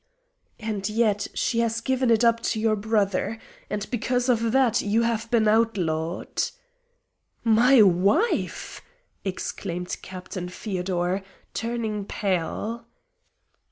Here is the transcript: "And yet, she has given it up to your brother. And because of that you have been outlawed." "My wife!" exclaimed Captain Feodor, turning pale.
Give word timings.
"And 0.59 0.89
yet, 0.89 1.27
she 1.35 1.59
has 1.59 1.79
given 1.79 2.09
it 2.09 2.23
up 2.23 2.39
to 2.39 2.59
your 2.59 2.75
brother. 2.75 3.37
And 3.69 3.85
because 3.91 4.29
of 4.29 4.51
that 4.51 4.81
you 4.81 5.03
have 5.03 5.29
been 5.29 5.47
outlawed." 5.47 6.41
"My 7.43 7.83
wife!" 7.83 8.81
exclaimed 9.23 9.95
Captain 10.01 10.49
Feodor, 10.49 11.21
turning 11.53 12.05
pale. 12.05 12.87